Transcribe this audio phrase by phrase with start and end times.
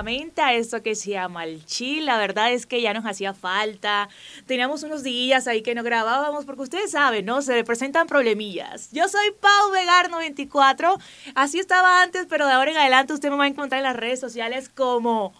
[0.00, 2.06] A esto que se llama el chill.
[2.06, 4.08] La verdad es que ya nos hacía falta.
[4.46, 7.42] Teníamos unos días ahí que no grabábamos porque ustedes saben, ¿no?
[7.42, 8.90] Se presentan problemillas.
[8.92, 10.98] Yo soy Pau Vegar94.
[11.34, 13.96] Así estaba antes, pero de ahora en adelante usted me va a encontrar en las
[13.96, 15.34] redes sociales como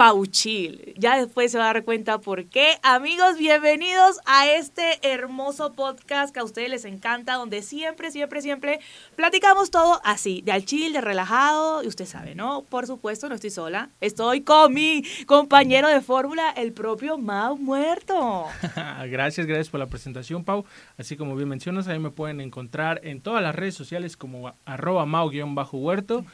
[0.00, 0.94] Pauchil.
[0.96, 2.78] Ya después se va a dar cuenta por qué.
[2.82, 8.80] Amigos, bienvenidos a este hermoso podcast que a ustedes les encanta, donde siempre, siempre, siempre
[9.14, 11.84] platicamos todo así, de al chill, de relajado.
[11.84, 12.62] Y usted sabe, ¿no?
[12.62, 13.90] Por supuesto, no estoy sola.
[14.00, 18.46] Estoy con mi compañero de fórmula, el propio Mau Muerto.
[19.06, 20.64] gracias, gracias por la presentación, Pau.
[20.96, 25.04] Así como bien mencionas, ahí me pueden encontrar en todas las redes sociales como arroba
[25.04, 26.24] mau-huerto.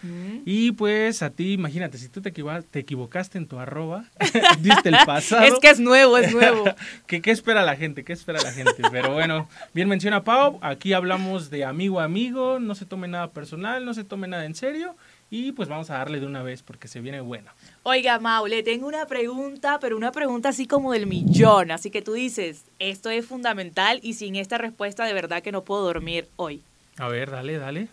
[0.44, 4.05] Y pues a ti, imagínate, si tú te, te equivocaste en tu arroba,
[4.61, 5.45] diste el pasado.
[5.45, 6.65] Es que es nuevo, es nuevo.
[7.07, 8.05] ¿Qué, ¿Qué espera la gente?
[8.05, 8.83] ¿Qué espera la gente?
[8.91, 13.31] Pero bueno, bien menciona Pau, aquí hablamos de amigo a amigo, no se tome nada
[13.31, 14.97] personal, no se tome nada en serio.
[15.29, 17.51] Y pues vamos a darle de una vez porque se viene bueno.
[17.83, 21.73] Oiga, Mau, le tengo una pregunta, pero una pregunta así como del millón.
[21.73, 25.65] Así que tú dices, esto es fundamental y sin esta respuesta de verdad que no
[25.65, 26.62] puedo dormir hoy.
[26.99, 27.88] A ver, dale, dale.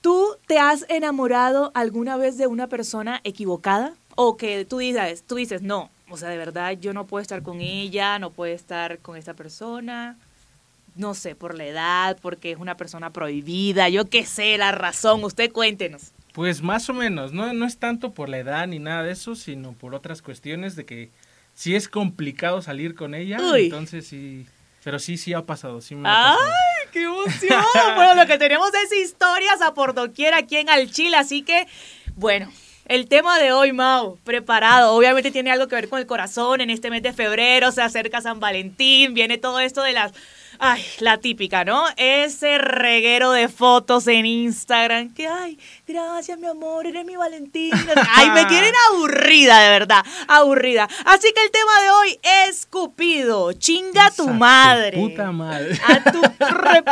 [0.00, 3.94] ¿Tú te has enamorado alguna vez de una persona equivocada?
[4.16, 7.42] O que tú dices, tú dices, no, o sea, de verdad yo no puedo estar
[7.42, 10.16] con ella, no puedo estar con esta persona,
[10.96, 15.22] no sé, por la edad, porque es una persona prohibida, yo qué sé, la razón,
[15.24, 16.12] usted cuéntenos.
[16.32, 19.34] Pues más o menos, no, no es tanto por la edad ni nada de eso,
[19.34, 21.10] sino por otras cuestiones de que
[21.54, 23.64] sí es complicado salir con ella, Uy.
[23.64, 24.46] entonces sí,
[24.84, 26.38] pero sí, sí ha pasado, sí me ha pasado.
[26.42, 27.64] ¡Ay, qué emoción!
[27.96, 31.66] bueno, lo que tenemos es historias a por doquier aquí en Alchila, así que,
[32.14, 32.50] bueno,
[32.88, 34.94] el tema de hoy, Mau, preparado.
[34.94, 36.60] Obviamente tiene algo que ver con el corazón.
[36.60, 40.12] En este mes de febrero se acerca San Valentín, viene todo esto de las...
[40.58, 41.84] Ay, la típica, ¿no?
[41.98, 45.12] Ese reguero de fotos en Instagram.
[45.12, 47.72] Que, ay, gracias, mi amor, eres mi Valentín.
[48.14, 50.02] Ay, me tienen aburrida, de verdad.
[50.28, 50.88] Aburrida.
[51.04, 52.45] Así que el tema de hoy es
[52.80, 53.52] Cupido.
[53.54, 54.98] Chinga Esa tu madre.
[54.98, 55.78] puta madre.
[55.88, 56.84] A tu re-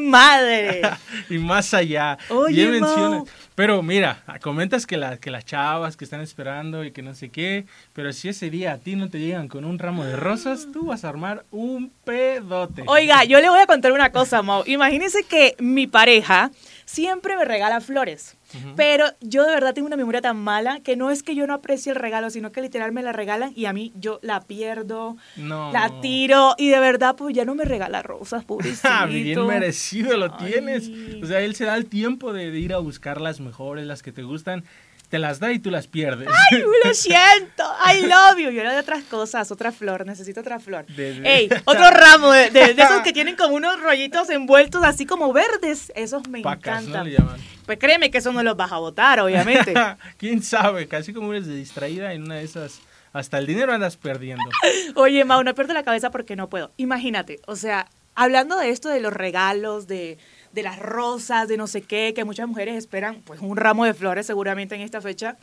[0.00, 0.82] madre.
[1.30, 2.18] y más allá.
[2.30, 3.22] Oye, menciona.
[3.54, 7.28] Pero mira, comentas que, la, que las chavas que están esperando y que no sé
[7.28, 10.66] qué, pero si ese día a ti no te llegan con un ramo de rosas,
[10.72, 12.82] tú vas a armar un pedote.
[12.86, 14.64] Oiga, yo le voy a contar una cosa, Mau.
[14.66, 16.50] Imagínense que mi pareja
[16.86, 18.36] siempre me regala flores.
[18.76, 21.54] Pero yo de verdad tengo una memoria tan mala que no es que yo no
[21.54, 25.16] aprecie el regalo, sino que literal me la regalan y a mí yo la pierdo,
[25.36, 25.72] No.
[25.72, 28.88] la tiro y de verdad pues ya no me regala rosas, pobrecito.
[28.90, 30.50] Ah, bien merecido lo Ay.
[30.52, 30.90] tienes.
[31.22, 34.02] O sea, él se da el tiempo de, de ir a buscar las mejores, las
[34.02, 34.64] que te gustan,
[35.08, 36.28] te las da y tú las pierdes.
[36.52, 38.50] Ay, lo siento, I love you.
[38.50, 40.86] Yo le doy otras cosas, otra flor, necesito otra flor.
[40.86, 44.84] De- de- Ey, otro ramo de, de- de esos que tienen como unos rollitos envueltos
[44.84, 45.90] así como verdes.
[45.96, 46.88] Esos me Pacas, ¿no?
[46.90, 47.04] encantan.
[47.06, 47.40] Le llaman.
[47.70, 49.72] Pues créeme que eso no los vas a votar, obviamente.
[50.16, 50.88] ¿Quién sabe?
[50.88, 52.80] Casi como eres de distraída en una de esas,
[53.12, 54.42] hasta el dinero andas perdiendo.
[54.96, 56.72] Oye, Mau, no pierdo la cabeza porque no puedo.
[56.78, 57.86] Imagínate, o sea,
[58.16, 60.18] hablando de esto de los regalos, de,
[60.52, 63.94] de las rosas, de no sé qué, que muchas mujeres esperan, pues un ramo de
[63.94, 65.36] flores seguramente en esta fecha.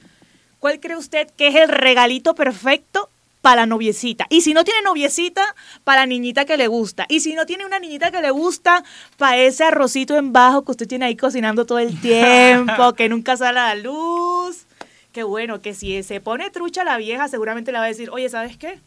[0.60, 3.07] ¿Cuál cree usted que es el regalito perfecto
[3.42, 4.26] para la noviecita?
[4.30, 7.06] Y si no tiene noviecita, para la niñita que le gusta.
[7.10, 8.84] Y si no tiene una niñita que le gusta,
[9.18, 13.38] para ese arrocito en bajo que usted tiene ahí cocinando todo el tiempo, que nunca
[13.38, 14.66] sale a la luz.
[15.12, 18.30] Qué bueno, que si se pone trucha la vieja, seguramente le va a decir, oye,
[18.30, 18.80] ¿sabes qué?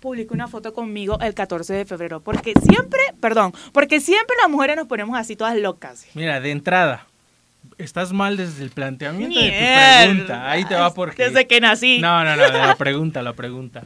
[0.00, 2.20] Publica una foto conmigo el 14 de febrero.
[2.20, 6.06] Porque siempre, perdón, porque siempre las mujeres nos ponemos así todas locas.
[6.14, 7.06] Mira, de entrada,
[7.78, 10.50] estás mal desde el planteamiento de tu pregunta.
[10.50, 11.24] Ahí te va porque...
[11.24, 12.00] Desde que nací.
[12.00, 13.84] No, no, no, la pregunta, la pregunta.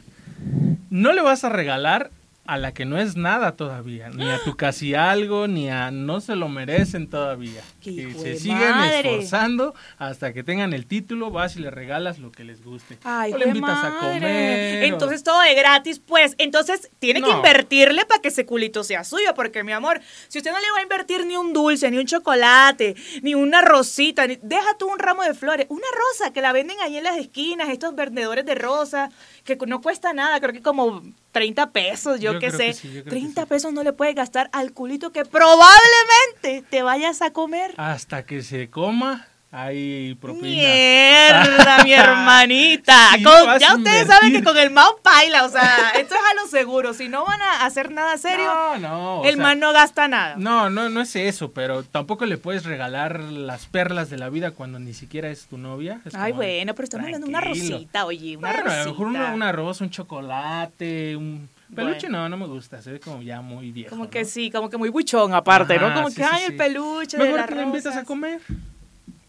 [0.89, 2.11] No le vas a regalar
[2.47, 6.21] a la que no es nada todavía, ni a tu casi algo, ni a no
[6.21, 7.61] se lo merecen todavía.
[7.81, 8.99] que se madre.
[8.99, 12.97] esforzando hasta que tengan el título, vas y les regalas lo que les guste.
[13.03, 14.83] Ay, o le invitas a comer.
[14.83, 16.35] o- Entonces todo de gratis, pues.
[16.37, 20.51] Entonces tiene que invertirle para que ese culito sea suyo, porque mi amor, si usted
[20.51, 24.39] no le va a invertir ni un dulce, ni un chocolate, ni una rosita, ni-
[24.41, 27.69] deja tú un ramo de flores, una rosa que la venden ahí en las esquinas,
[27.69, 29.13] estos vendedores de rosas,
[29.43, 31.03] que no cuesta nada, creo que como
[31.37, 32.73] 30 pesos, yo, Yo qué sé.
[32.73, 33.47] sí, yo creo que 30 sí.
[33.47, 37.73] pesos no le puede gastar al culito que probablemente te vayas a comer.
[37.77, 39.27] Hasta que se coma,
[39.59, 40.45] hay propina.
[40.51, 43.09] Mierda, mi hermanita.
[43.23, 46.47] Con- ya ustedes saben que con el Mao paila, o sea, esto es a lo
[46.47, 46.93] seguro.
[46.93, 49.15] Si no van a hacer nada serio, No, no.
[49.21, 50.35] o el sea, man no gasta nada.
[50.37, 54.51] No, no, no es eso, pero tampoco le puedes regalar las perlas de la vida
[54.51, 56.01] cuando ni siquiera es tu novia.
[56.05, 58.81] Es Ay, como de, bueno, pero estamos hablando de una rosita, oye, una Bueno, rosita.
[58.81, 62.19] a lo mejor una, una rosa, un chocolate, un peluche, Bueno.
[62.23, 63.89] no, no me gusta, se ve como ya muy viejo.
[63.89, 64.25] Como que ¿no?
[64.27, 65.93] sí, como que muy buchón aparte, ¿no?
[65.93, 66.51] Como sí, que, sí, ay, sí.
[66.51, 68.39] el peluche de Mejor las que le invitas a comer.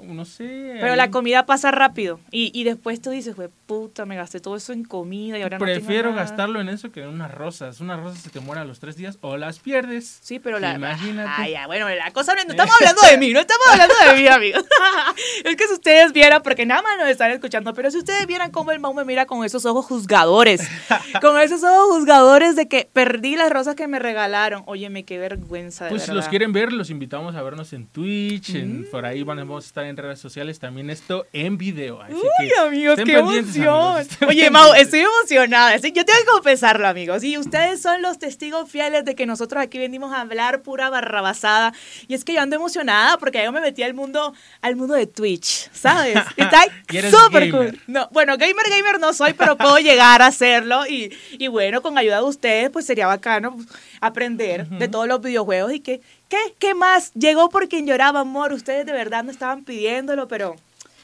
[0.01, 0.77] No sé.
[0.81, 2.21] Pero la comida pasa rápido.
[2.31, 5.59] Y, y después tú dices, güey, puta, me gasté todo eso en comida y ahora
[5.59, 6.23] no tengo Prefiero nada".
[6.23, 7.81] gastarlo en eso que en unas rosas.
[7.81, 10.19] Unas rosas se te mueren a los tres días o las pierdes.
[10.23, 10.75] Sí, pero la.
[10.75, 11.29] Imagínate.
[11.37, 14.21] Ay, ya, bueno, la cosa no, no estamos hablando de mí, no estamos hablando de
[14.23, 14.65] mí, amigos.
[15.45, 18.51] es que si ustedes vieran, porque nada más nos están escuchando, pero si ustedes vieran
[18.51, 20.61] cómo el Mau me mira con esos ojos juzgadores,
[21.21, 24.63] con esos ojos juzgadores de que perdí las rosas que me regalaron.
[24.67, 28.55] Óyeme, qué vergüenza, de Pues si los quieren ver, los invitamos a vernos en Twitch,
[28.55, 32.01] en, por ahí van- vamos a estar en redes sociales, también esto en video.
[32.03, 33.69] Así Uy, que amigos, qué emoción.
[33.69, 35.79] amigos, Oye, Mau, estoy emocionada.
[35.79, 37.25] Sí, Yo tengo que confesarlo, amigos.
[37.25, 41.73] Y ustedes son los testigos fieles de que nosotros aquí venimos a hablar pura barrabasada.
[42.07, 45.07] Y es que yo ando emocionada porque yo me metí al mundo, al mundo de
[45.07, 46.17] Twitch, ¿sabes?
[46.37, 46.63] Está
[47.11, 47.81] súper cool.
[47.87, 50.87] No, bueno, gamer, gamer no soy, pero puedo llegar a hacerlo.
[50.87, 53.57] Y, y bueno, con ayuda de ustedes, pues sería bacano
[54.01, 55.73] aprender de todos los videojuegos.
[55.73, 56.39] Y que, ¿qué?
[56.59, 57.13] ¿Qué más?
[57.15, 58.53] Llegó por quien lloraba, amor.
[58.53, 60.57] Ustedes de verdad no estaban pidiéndolo, pero...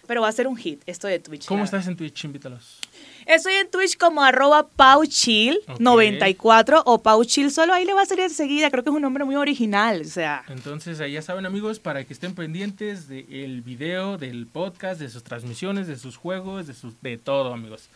[0.07, 1.47] Pero va a ser un hit esto de Twitch.
[1.47, 2.25] ¿Cómo estás en Twitch?
[2.25, 2.79] Invítalos.
[3.25, 8.71] Estoy en Twitch como arroba pauchil94 o pauchil solo, ahí le va a salir enseguida,
[8.71, 10.45] creo que es un nombre muy original, o sea.
[10.49, 15.25] Entonces, ahí ya saben, amigos, para que estén pendientes del video, del podcast, de sus
[15.25, 17.89] transmisiones, de sus juegos, de, sus, de todo, amigos.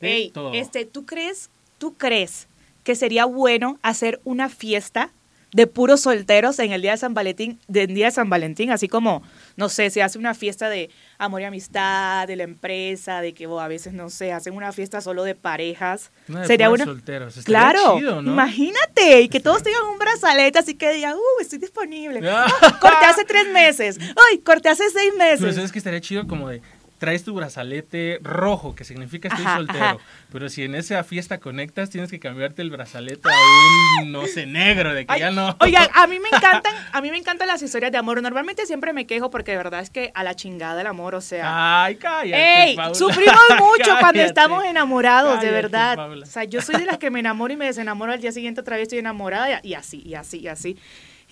[0.00, 0.54] De Ey, todo.
[0.54, 2.48] este, ¿tú crees, tú crees
[2.84, 5.10] que sería bueno hacer una fiesta
[5.52, 8.88] de puros solteros en el día de San Valentín, del día de San Valentín, así
[8.88, 9.22] como,
[9.56, 10.88] no sé, se hace una fiesta de
[11.18, 14.72] amor y amistad, de la empresa, de que o a veces, no sé, hacen una
[14.72, 16.10] fiesta solo de parejas.
[16.46, 16.86] Sería una...
[16.86, 17.34] solteros.
[17.44, 18.32] Claro, chido, ¿no?
[18.32, 22.26] imagínate, y que todos tengan un brazalete, así que digan, uh, estoy disponible.
[22.30, 22.46] Ah.
[22.80, 23.98] Corté hace tres meses.
[24.00, 25.54] Ay, corté hace seis Pero meses.
[25.54, 26.62] sabes que estaría chido como de
[27.02, 29.84] traes tu brazalete rojo, que significa estoy Ajá, soltero.
[29.84, 29.96] ajá.
[30.30, 34.46] Pero si en esa fiesta conectas, tienes que cambiarte el brazalete a un, no sé,
[34.46, 35.56] negro, de que Ay, ya no.
[35.58, 38.22] Oigan, a mí me encantan, a mí me encantan las historias de amor.
[38.22, 41.20] Normalmente siempre me quejo porque de verdad es que a la chingada el amor, o
[41.20, 41.82] sea.
[41.84, 42.76] Ay, cállate, ¡Ey!
[42.76, 42.94] Paula.
[42.94, 44.24] Sufrimos mucho cuando Cállate.
[44.26, 45.96] estamos enamorados, de verdad.
[45.96, 46.24] Paula.
[46.24, 48.60] O sea, yo soy de las que me enamoro y me desenamoro al día siguiente
[48.60, 50.78] otra vez estoy enamorada y así, y así, y así.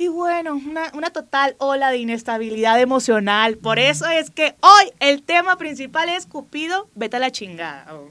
[0.00, 3.58] Y bueno, una, una total ola de inestabilidad emocional.
[3.58, 7.94] Por eso es que hoy el tema principal es Cupido, vete a la chingada.
[7.94, 8.08] O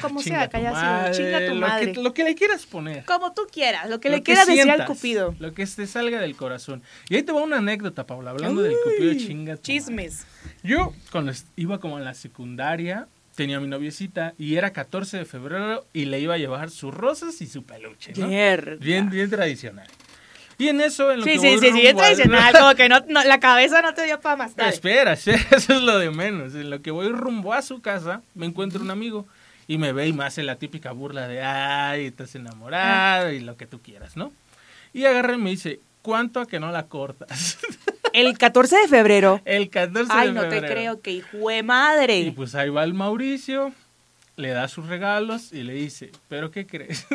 [0.00, 1.92] como Chinga sea, que haya sido, madre, chinga tu lo madre.
[1.92, 3.04] que, lo que le quieras poner.
[3.04, 5.34] Como tú quieras, lo que Lo le quieras decir al Cupido.
[5.40, 6.84] Lo que te salga del corazón.
[7.08, 9.56] Y ahí te va una anécdota, Paula, hablando del Cupido chinga.
[9.56, 9.62] tu madre.
[9.62, 10.24] Chismes.
[10.62, 15.84] Yo, cuando iba como en la secundaria, tenía mi noviecita y era 14 de febrero
[15.92, 18.28] y le iba a llevar sus rosas y su peluche, ¿no?
[18.28, 19.88] Bien, bien tradicional.
[20.58, 22.88] Y en eso, en lo Sí, que sí, voy sí, sí, es tradicional, como que
[22.88, 24.56] no, no, la cabeza no te dio para más.
[24.56, 24.70] Dale.
[24.70, 26.54] Espera, eso es lo de menos.
[26.54, 29.26] En lo que voy rumbo a su casa, me encuentro un amigo
[29.68, 33.56] y me ve y me hace la típica burla de, ay, estás enamorado y lo
[33.56, 34.32] que tú quieras, ¿no?
[34.92, 37.58] Y agarra y me dice, ¿cuánto a que no la cortas?
[38.14, 39.40] El 14 de febrero.
[39.44, 40.74] El 14 Ay, de no te febrero.
[40.74, 42.18] creo, que hijo de madre.
[42.20, 43.72] Y pues ahí va el Mauricio,
[44.36, 47.06] le da sus regalos y le dice, ¿pero qué crees?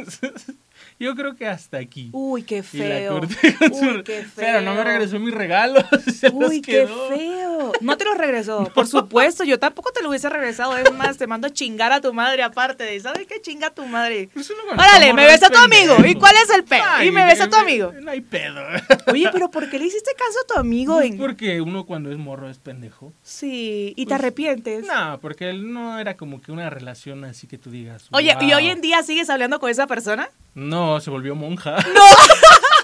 [1.00, 2.10] Yo creo que hasta aquí.
[2.14, 3.20] Uy, qué Y la feo.
[3.20, 4.32] corté con su- Uy, qué feo.
[4.36, 5.84] Pero no me regresó mis regalos.
[6.20, 7.10] se los Uy, qué quedó.
[7.10, 7.53] feo.
[7.82, 8.66] No te los regresó.
[8.74, 10.78] Por supuesto, yo tampoco te lo hubiese regresado.
[10.78, 13.70] Es más, te mando a chingar a tu madre aparte de, ¿sabes qué chinga a
[13.74, 14.30] tu madre?
[14.72, 15.96] Órale, me besa a tu amigo.
[16.06, 16.84] ¿Y cuál es el pedo?
[17.04, 17.92] Y me besa a tu amigo.
[18.02, 18.62] No hay pedo.
[19.12, 20.96] Oye, pero ¿por qué le hiciste caso a tu amigo?
[20.96, 21.18] Pues En...
[21.18, 23.14] porque uno cuando es morro es pendejo.
[23.24, 24.86] Sí, y te Pues, arrepientes.
[24.86, 28.06] No, porque él no era como que una relación así que tú digas.
[28.12, 30.30] Oye, ¿y hoy en día sigues hablando con esa persona?
[30.54, 31.78] No, se volvió monja.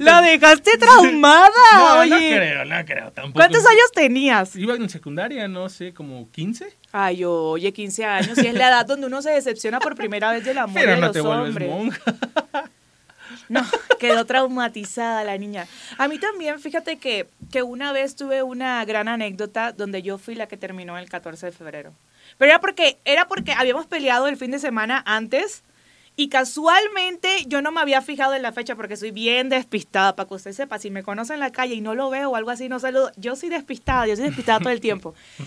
[0.00, 1.48] La dejaste traumada.
[1.76, 3.34] No, Oye, no creo, no creo tampoco.
[3.34, 4.56] ¿cuántos años tenías?
[4.56, 6.72] Iba en secundaria, no sé, como 15.
[6.92, 8.38] Ay, oye, 15 años.
[8.38, 10.96] Y es la edad donde uno se decepciona por primera vez del amor Pero de
[11.00, 11.68] no los te vuelves hombres.
[11.70, 12.00] monja.
[13.48, 13.62] No,
[13.98, 15.66] Quedó traumatizada la niña.
[15.98, 20.34] A mí también, fíjate que, que una vez tuve una gran anécdota donde yo fui
[20.34, 21.92] la que terminó el 14 de febrero.
[22.38, 25.64] Pero era porque, era porque habíamos peleado el fin de semana antes
[26.14, 30.28] y casualmente yo no me había fijado en la fecha porque soy bien despistada, para
[30.28, 32.50] que usted sepa, si me conoce en la calle y no lo veo o algo
[32.50, 33.12] así, no saludo.
[33.16, 35.14] Yo soy despistada, yo soy despistada todo el tiempo.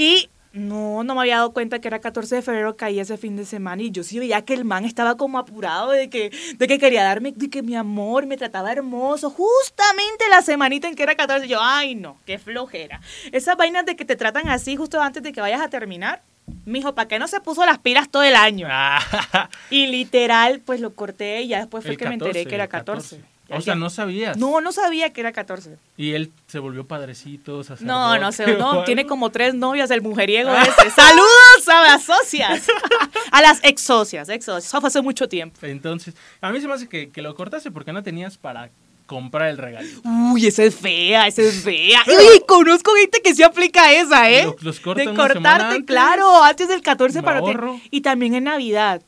[0.00, 3.36] Y no, no me había dado cuenta que era 14 de febrero, caí ese fin
[3.36, 6.66] de semana y yo sí veía que el man estaba como apurado de que, de
[6.68, 11.02] que quería darme, de que mi amor me trataba hermoso, justamente la semanita en que
[11.02, 11.48] era 14.
[11.48, 13.00] Yo, ay no, qué flojera.
[13.32, 16.22] Esas vainas de que te tratan así justo antes de que vayas a terminar.
[16.64, 18.66] Mijo, ¿para qué no se puso las pilas todo el año?
[18.70, 22.48] Ah, Y literal, pues lo corté y ya después fue el que me enteré 14,
[22.48, 23.16] que era el 14.
[23.48, 24.36] Ya- O sea, no sabías.
[24.36, 25.78] No, no sabía que era 14.
[25.96, 27.86] Y él se volvió padrecito, sacerdote.
[27.86, 30.90] No, no sé, no, tiene como tres novias el mujeriego ese.
[30.90, 32.66] ¡Saludos a las socias!
[33.32, 34.66] A las ex socias, ex socias.
[34.66, 35.58] Eso fue hace mucho tiempo.
[35.62, 38.70] Entonces, a mí se me hace que, que lo cortaste porque no tenías para
[39.08, 39.88] comprar el regalo.
[40.32, 42.00] Uy, esa es fea, esa es fea.
[42.06, 44.44] Uy, conozco gente que sí aplica esa, ¿eh?
[44.44, 45.84] Los- los cortan de cortarte, antes.
[45.86, 47.52] claro, antes del 14 Me para ti.
[47.90, 49.02] Y también en Navidad.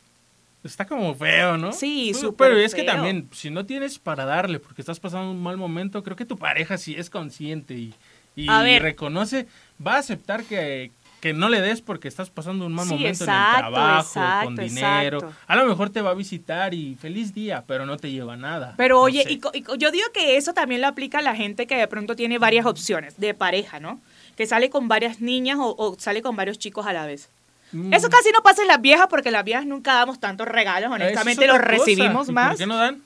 [0.65, 1.73] Está como feo, ¿no?
[1.73, 5.43] Sí, súper Pero es que también, si no tienes para darle porque estás pasando un
[5.43, 7.95] mal momento, creo que tu pareja sí es consciente y,
[8.37, 8.83] y A ver.
[8.83, 9.47] reconoce,
[9.87, 13.25] va a aceptar que, que no le des porque estás pasando un mal Sí, momento
[13.25, 15.19] en el trabajo, exacto, con dinero.
[15.19, 15.37] exacto.
[15.47, 18.75] A lo mejor te va a visitar y feliz día, pero no te lleva nada.
[18.77, 21.67] Pero No oye, y y yo digo que eso también lo aplica a la gente
[21.67, 24.01] que de pronto tiene varias opciones de pareja, ¿no?
[24.37, 27.29] Que sale con varias niñas o, o sale con varios chicos a la vez.
[27.73, 27.93] Mm.
[27.93, 31.45] Eso casi no pasa en las viejas porque las viejas nunca damos tantos regalos, honestamente
[31.45, 31.69] Eso es los cosa.
[31.87, 32.49] recibimos ¿Y más.
[32.51, 33.03] ¿Por qué no dan?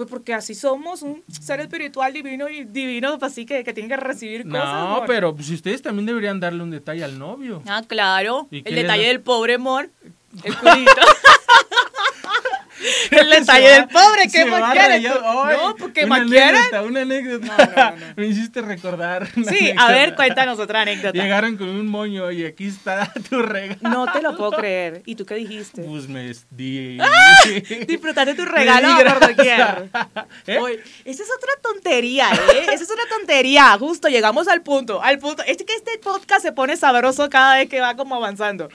[0.00, 3.86] Pues porque así somos, un ser espiritual divino y divino, pues así que, que tiene
[3.90, 4.64] que recibir cosas.
[4.64, 5.04] No, amor.
[5.06, 7.62] pero pues, ustedes también deberían darle un detalle al novio.
[7.66, 8.48] Ah, claro.
[8.50, 9.08] ¿Y El detalle da?
[9.08, 9.90] del pobre amor.
[10.42, 10.90] El culito.
[13.10, 15.02] el detalle del pobre, ¿qué más quieres?
[15.02, 16.60] No, porque una más quieres.
[16.60, 17.46] anécdota, Una anécdota.
[17.46, 18.06] No, no, no.
[18.16, 19.28] Me hiciste recordar.
[19.48, 21.12] Sí, a ver, cuéntanos otra anécdota.
[21.12, 23.80] Llegaron con un moño y aquí está tu regalo.
[23.82, 25.02] No te lo puedo creer.
[25.06, 25.82] ¿Y tú qué dijiste?
[25.82, 26.98] Pues me di.
[27.86, 29.88] Disfrutaste tu regalo por doquier.
[30.46, 30.58] ¿Eh?
[30.58, 32.66] Oye, esa es otra tontería, ¿eh?
[32.72, 33.76] Esa es una tontería.
[33.78, 35.42] Justo, llegamos al punto, al punto.
[35.44, 38.68] Es que este podcast se pone sabroso cada vez que va como avanzando.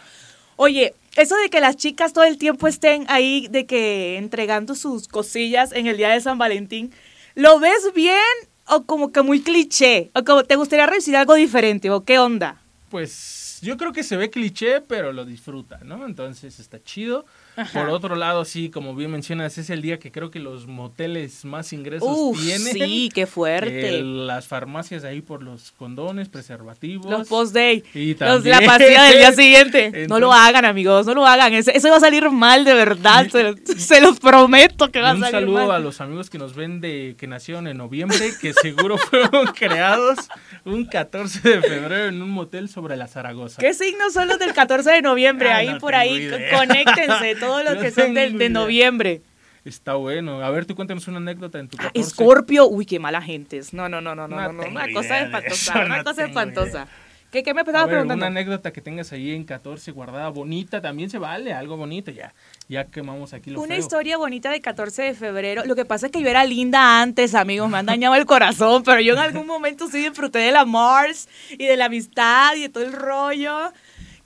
[0.58, 5.08] Oye, eso de que las chicas todo el tiempo estén ahí, de que entregando sus
[5.08, 6.92] cosillas en el día de San Valentín,
[7.36, 8.20] ¿lo ves bien
[8.68, 10.12] o como que muy cliché?
[10.14, 11.90] ¿O como te gustaría recibir algo diferente?
[11.90, 12.62] ¿O qué onda?
[12.90, 16.06] Pues yo creo que se ve cliché, pero lo disfruta, ¿no?
[16.06, 17.26] Entonces está chido.
[17.56, 17.82] Ajá.
[17.82, 21.46] Por otro lado, sí, como bien mencionas, es el día que creo que los moteles
[21.46, 22.74] más ingresos Uf, tienen.
[22.74, 23.98] sí, qué fuerte.
[24.00, 27.06] Eh, las farmacias ahí por los condones, preservativos.
[27.10, 27.84] Los post-day.
[27.94, 29.92] Y Los de la también- pastilla del día siguiente.
[30.10, 31.06] no lo Entonces- hagan, amigos.
[31.06, 31.54] No lo hagan.
[31.54, 33.28] Eso, va a salir mal, de verdad.
[33.30, 35.72] Se, los- se los prometo que va a un salir saludo mal.
[35.72, 40.18] a los amigos que nos ven de que nacieron en noviembre, que seguro fueron creados
[40.66, 43.62] un 14 de febrero en un motel sobre la Zaragoza.
[43.62, 45.52] ¿Qué signos son los del 14 de noviembre?
[45.52, 46.58] Ah, ahí no por ahí, idea.
[46.58, 49.22] conéctense, todos los que son del- de noviembre.
[49.64, 50.42] Está bueno.
[50.44, 52.00] A ver, tú cuéntanos una anécdota en tu 14.
[52.00, 53.74] Escorpio, uy, qué mala gente es.
[53.74, 56.88] No, no, no, no, no, una cosa espantosa, eso, una no cosa espantosa.
[57.32, 58.26] ¿Qué, ¿Qué me A estaba ver, preguntando?
[58.28, 62.34] una anécdota que tengas ahí en 14 guardada, bonita, también se vale, algo bonito, ya.
[62.70, 63.80] Ya quemamos aquí lo Una feo.
[63.80, 65.64] historia bonita de 14 de febrero.
[65.66, 67.68] Lo que pasa es que yo era linda antes, amigos.
[67.70, 71.28] Me han dañado el corazón, pero yo en algún momento sí disfruté de la Mars
[71.50, 73.74] y de la amistad y de todo el rollo.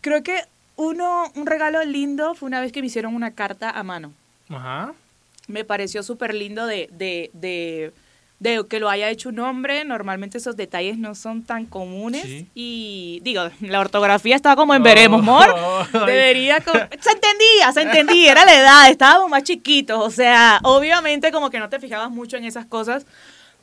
[0.02, 0.42] Creo que
[0.80, 4.14] uno, un regalo lindo fue una vez que me hicieron una carta a mano.
[4.50, 4.94] Ajá.
[5.48, 7.92] Me pareció súper lindo de, de, de,
[8.40, 9.84] de que lo haya hecho un hombre.
[9.84, 12.24] Normalmente esos detalles no son tan comunes.
[12.24, 12.48] Sí.
[12.56, 15.54] Y digo, la ortografía estaba como en Oh, veremos, amor.
[16.06, 16.60] Debería.
[16.62, 20.00] co- Se entendía, se entendía, era la edad, estábamos más chiquitos.
[20.00, 23.06] O sea, obviamente, como que no te fijabas mucho en esas cosas.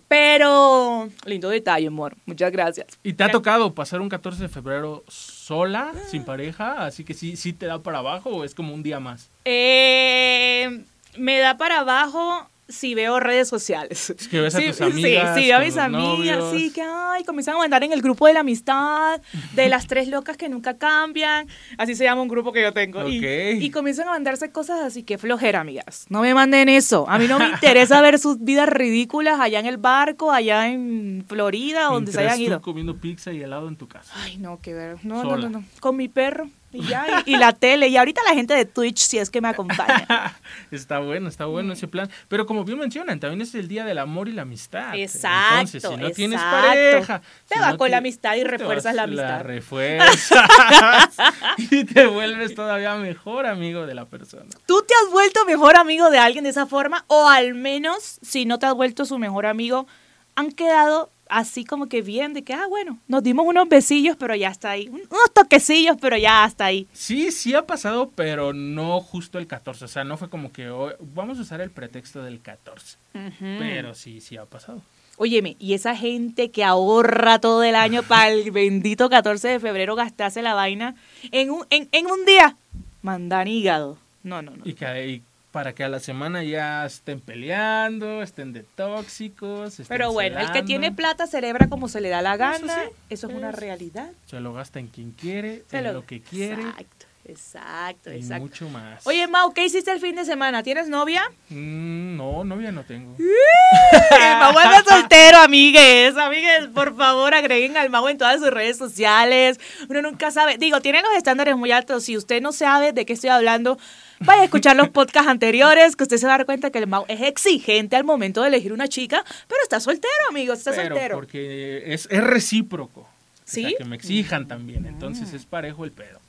[0.09, 2.17] Pero, lindo detalle, amor.
[2.27, 2.87] Muchas gracias.
[3.03, 6.85] ¿Y te ha tocado pasar un 14 de febrero sola, sin pareja?
[6.85, 9.31] Así que sí, sí te da para abajo o es como un día más.
[9.45, 10.85] Eh,
[11.17, 14.11] me da para abajo si veo redes sociales.
[14.11, 16.51] Es que ves a Sí, tus amigas, Sí, sí, a mis amigas, novios.
[16.57, 19.21] sí, que ay, comienzan a mandar en el grupo de la amistad,
[19.55, 21.47] de las tres locas que nunca cambian,
[21.79, 23.07] así se llama un grupo que yo tengo.
[23.09, 26.07] Y- comienzan a mandarse cosas así, que flojera, amigas.
[26.09, 27.05] No me manden eso.
[27.09, 31.25] A mí no me interesa ver sus vidas ridículas allá en el barco, allá en
[31.29, 32.63] Florida, donde se hayan tú ido.
[32.63, 34.13] comiendo pizza y helado en tu casa.
[34.17, 34.97] Ay, no, qué ver.
[35.05, 35.65] No, no, no, no.
[35.81, 37.88] Con mi perro Y, ya, y, y la tele.
[37.88, 40.06] Y ahorita la gente de Twitch, si es que me acompaña.
[40.71, 42.11] está bueno, está bueno ese plan.
[42.28, 44.95] Pero como bien mencionan, también es el día del amor y la amistad.
[44.95, 45.54] Exacto.
[45.54, 49.04] Entonces, si no tienes pareja, te si vas no con la amistad y refuerzas la
[49.04, 49.42] amistad.
[49.42, 51.16] refuerzas.
[51.59, 54.50] y te vuelves todavía mejor amigo de la persona.
[54.66, 57.04] ¿Tú te has vuelto mejor amigo de alguien de esa forma?
[57.09, 59.87] O al menos, si no te has vuelto su mejor amigo,
[60.35, 64.35] han quedado así como que bien, de que, ah, bueno, nos dimos unos besillos, pero
[64.35, 64.88] ya está ahí.
[64.88, 66.87] Un- Unos toquecillos, pero ya hasta ahí.
[66.92, 69.85] Sí, sí ha pasado, pero no justo el 14.
[69.85, 72.97] O sea, no fue como que hoy- vamos a usar el pretexto del 14.
[73.40, 74.83] Pero sí, sí ha pasado.
[75.18, 79.95] Óyeme, y esa gente que ahorra todo el año para el bendito 14 de febrero
[79.97, 80.95] gastarse la vaina
[81.33, 82.56] en un, en, en un día,
[83.02, 83.97] mandan hígado.
[84.23, 84.62] No, no, no.
[84.66, 85.23] Y, que, y
[85.57, 89.71] para que a la semana ya estén peleando, estén de tóxicos.
[89.81, 92.75] estén Pero bueno, el que tiene plata celebra como se le da la Eso gana.
[92.85, 94.11] sí, Eso es una realidad.
[94.27, 98.17] Se lo gasta en quien quiere, Se en lo- lo que quiere Exacto, exacto, y
[98.17, 98.43] exacto.
[98.43, 99.07] mucho más.
[99.07, 100.63] Oye, Mau, ¿qué hiciste el fin de semana?
[100.63, 101.23] ¿Tienes novia?
[101.49, 103.17] Mm, no, novia no tengo.
[104.41, 106.17] Mau anda soltero, amigues.
[106.19, 109.59] Amigues, por favor, agreguen al Mau en todas sus redes sociales.
[109.89, 110.59] Uno nunca sabe.
[110.59, 112.05] Digo, tienen los estándares muy altos.
[112.05, 113.79] Si usted no sabe de qué estoy hablando,
[114.21, 116.87] vaya a escuchar los podcasts anteriores, que usted se va a dar cuenta que el
[116.87, 120.95] Mau es exigente al momento de elegir una chica, pero está soltero, amigos, está Pero
[120.95, 121.15] soltero.
[121.17, 123.01] porque es, es recíproco.
[123.01, 123.09] O
[123.45, 123.63] ¿Sí?
[123.63, 124.87] sea, que me exijan también.
[124.87, 126.21] Entonces es parejo el pedo.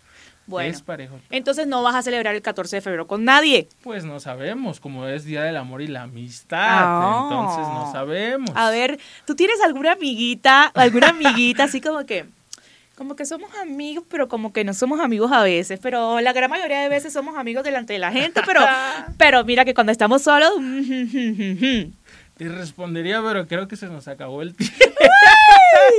[0.46, 0.70] Bueno.
[0.70, 1.38] Es parejo el pedo.
[1.38, 3.68] Entonces no vas a celebrar el 14 de febrero con nadie.
[3.82, 6.58] Pues no sabemos, como es Día del Amor y la Amistad.
[6.62, 7.28] Ah.
[7.30, 8.52] Entonces no sabemos.
[8.56, 12.26] A ver, ¿tú tienes alguna amiguita, alguna amiguita así como que,
[12.98, 16.50] como que somos amigos, pero como que no somos amigos a veces, pero la gran
[16.50, 18.62] mayoría de veces somos amigos delante de la gente, pero,
[19.18, 20.54] pero mira que cuando estamos solos,
[22.38, 24.86] Te respondería, pero creo que se nos acabó el tiempo.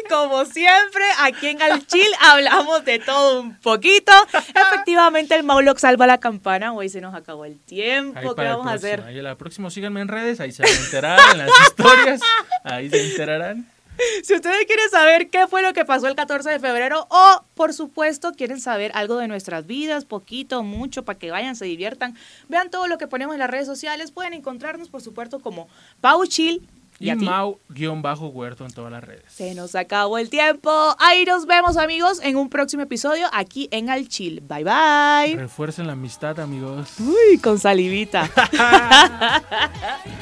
[0.08, 4.12] como siempre, aquí en Al Chill hablamos de todo un poquito.
[4.54, 6.72] Efectivamente, el Mauloc salva la campana.
[6.72, 8.18] Hoy se nos acabó el tiempo.
[8.18, 9.00] Ahí ¿Qué vamos a hacer?
[9.00, 12.20] Ahí la próxima síganme en redes, ahí se van a enterar en las historias.
[12.62, 13.66] Ahí se enterarán.
[14.22, 17.72] Si ustedes quieren saber qué fue lo que pasó el 14 de febrero o, por
[17.72, 22.16] supuesto, quieren saber algo de nuestras vidas, poquito, mucho, para que vayan, se diviertan,
[22.48, 25.68] vean todo lo que ponemos en las redes sociales, pueden encontrarnos, por supuesto, como
[26.00, 26.66] Pau Chill.
[27.00, 27.14] Y, Y.
[27.14, 29.22] Mau-Huerto en todas las redes.
[29.28, 30.96] Se nos acabó el tiempo.
[30.98, 34.40] Ahí nos vemos, amigos, en un próximo episodio aquí en Al Chill.
[34.40, 35.36] Bye, bye.
[35.36, 36.98] Refuercen la amistad, amigos.
[36.98, 38.28] Uy, con salivita.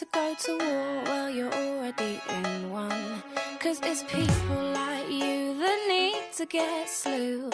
[0.00, 1.02] to go to war.
[1.04, 3.22] Well, you're already in one.
[3.58, 7.50] Cause it's people like you that need to get slew.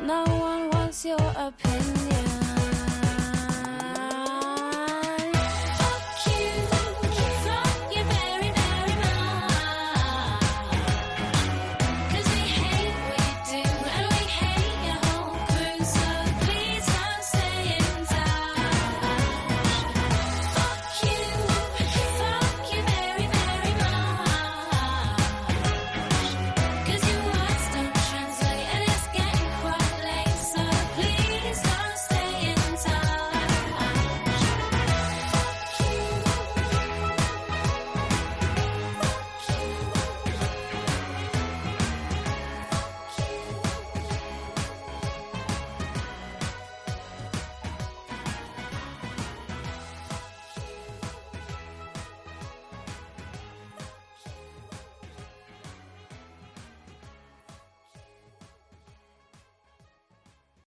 [0.00, 2.41] No one wants your opinion.